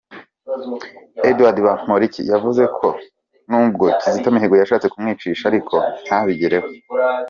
Eduard 1.29 1.57
Bamporiki 1.65 2.21
yavuze 2.31 2.63
ko 2.77 2.87
nubwo 3.49 3.85
Kizito 3.99 4.27
Mihigo 4.33 4.55
yashatse 4.57 4.87
kumwicisha 4.93 5.43
ariko 5.51 5.75
ntabigereho, 6.05 6.67
Hon. 6.69 6.79